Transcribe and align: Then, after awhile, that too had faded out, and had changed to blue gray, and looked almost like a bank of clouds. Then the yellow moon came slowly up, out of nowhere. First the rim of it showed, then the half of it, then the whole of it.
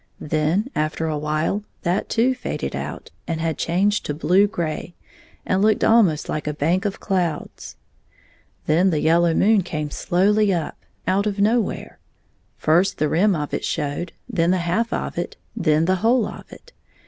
Then, 0.19 0.67
after 0.73 1.05
awhile, 1.05 1.63
that 1.83 2.09
too 2.09 2.29
had 2.29 2.37
faded 2.39 2.75
out, 2.75 3.11
and 3.27 3.39
had 3.39 3.59
changed 3.59 4.03
to 4.07 4.15
blue 4.15 4.47
gray, 4.47 4.95
and 5.45 5.61
looked 5.61 5.83
almost 5.83 6.27
like 6.27 6.47
a 6.47 6.55
bank 6.55 6.85
of 6.85 6.99
clouds. 6.99 7.75
Then 8.65 8.89
the 8.89 8.99
yellow 8.99 9.35
moon 9.35 9.61
came 9.61 9.91
slowly 9.91 10.51
up, 10.51 10.83
out 11.05 11.27
of 11.27 11.37
nowhere. 11.39 11.99
First 12.57 12.97
the 12.97 13.09
rim 13.09 13.35
of 13.35 13.53
it 13.53 13.63
showed, 13.63 14.11
then 14.27 14.49
the 14.49 14.57
half 14.65 14.91
of 14.91 15.19
it, 15.19 15.37
then 15.55 15.85
the 15.85 15.97
whole 15.97 16.25
of 16.25 16.51
it. 16.51 16.71